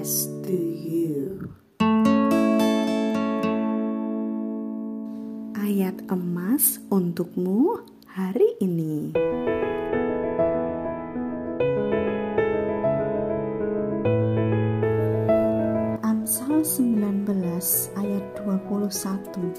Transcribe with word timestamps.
you. 0.00 1.52
Ayat 5.60 6.00
emas 6.08 6.80
untukmu 6.88 7.84
hari 8.08 8.48
ini. 8.64 9.12
Amsal 16.00 16.64
19 16.64 17.28
ayat 18.00 18.24
21 18.40 19.52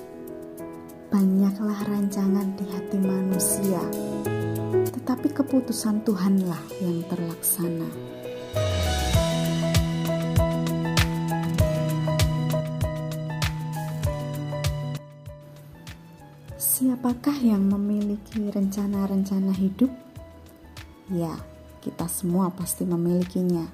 Banyaklah 1.13 1.79
rancangan 1.85 2.49
di 2.57 2.65
hati 2.65 2.97
manusia, 2.97 3.83
tetapi 4.89 5.37
keputusan 5.37 6.01
Tuhanlah 6.01 6.65
yang 6.81 7.05
terlaksana. 7.05 8.11
Siapakah 16.61 17.41
yang 17.41 17.73
memiliki 17.73 18.53
rencana-rencana 18.53 19.49
hidup? 19.49 19.89
Ya, 21.09 21.33
kita 21.81 22.05
semua 22.05 22.53
pasti 22.53 22.85
memilikinya. 22.85 23.65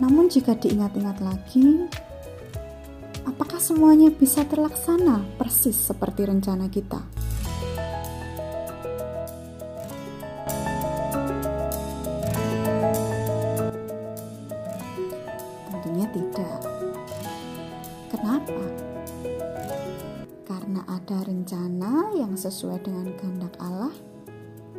Namun, 0.00 0.32
jika 0.32 0.56
diingat-ingat 0.56 1.20
lagi, 1.20 1.84
apakah 3.28 3.60
semuanya 3.60 4.08
bisa 4.08 4.48
terlaksana 4.48 5.20
persis 5.36 5.76
seperti 5.76 6.32
rencana 6.32 6.72
kita? 6.72 7.21
Karena 20.52 20.84
ada 20.84 21.24
rencana 21.24 22.12
yang 22.12 22.36
sesuai 22.36 22.84
dengan 22.84 23.08
kehendak 23.16 23.56
Allah, 23.56 23.88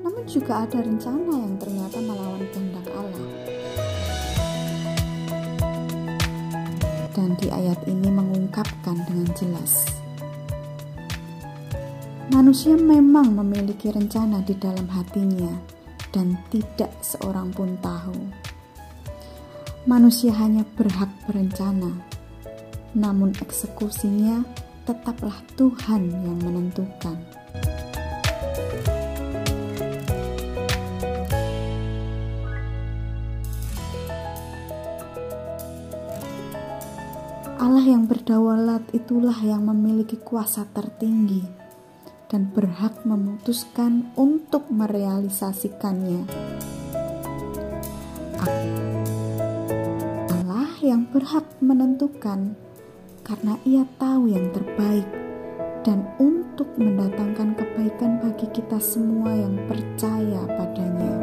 namun 0.05 0.21
juga 0.29 0.69
ada 0.69 0.85
rencana 0.85 1.33
yang 1.33 1.57
ternyata 1.57 1.97
melawan 1.97 2.45
kehendak 2.53 2.85
Allah. 2.93 3.27
Dan 7.09 7.33
di 7.41 7.49
ayat 7.49 7.81
ini 7.89 8.05
mengungkapkan 8.05 9.01
dengan 9.09 9.25
jelas, 9.33 9.89
manusia 12.29 12.77
memang 12.77 13.33
memiliki 13.33 13.89
rencana 13.89 14.45
di 14.45 14.53
dalam 14.61 14.85
hatinya, 14.93 15.57
dan 16.13 16.37
tidak 16.53 16.93
seorang 17.01 17.49
pun 17.49 17.73
tahu 17.81 18.13
manusia 19.89 20.37
hanya 20.37 20.61
berhak 20.77 21.09
berencana, 21.25 21.97
namun 22.93 23.33
eksekusinya 23.41 24.45
tetaplah 24.83 25.39
Tuhan 25.55 26.11
yang 26.11 26.37
menentukan. 26.43 27.15
Allah 37.63 37.85
yang 37.87 38.03
berdaulat 38.11 38.83
itulah 38.91 39.39
yang 39.39 39.63
memiliki 39.63 40.19
kuasa 40.19 40.67
tertinggi 40.75 41.47
dan 42.27 42.51
berhak 42.51 43.07
memutuskan 43.07 44.11
untuk 44.19 44.67
merealisasikannya. 44.67 46.27
Allah 50.27 50.71
yang 50.83 51.07
berhak 51.07 51.47
menentukan 51.63 52.59
karena 53.23 53.55
ia 53.63 53.87
tahu 53.95 54.27
yang 54.27 54.51
terbaik 54.51 55.07
dan 55.87 56.03
untuk 56.19 56.67
mendatangkan 56.75 57.55
kebaikan 57.55 58.19
bagi 58.19 58.47
kita 58.51 58.79
semua 58.83 59.31
yang 59.31 59.55
percaya 59.67 60.43
padanya. 60.47 61.15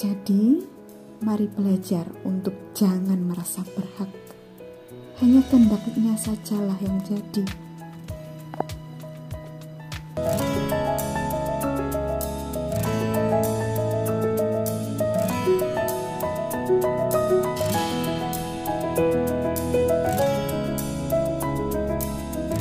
Jadi, 0.00 0.64
mari 1.20 1.48
belajar 1.52 2.08
untuk 2.24 2.56
jangan 2.72 3.20
merasa 3.20 3.60
berhak. 3.76 4.08
Hanya 5.20 5.40
kehendaknya 5.48 6.16
sajalah 6.16 6.76
yang 6.80 7.00
jadi 7.04 7.63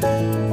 Música 0.04 0.53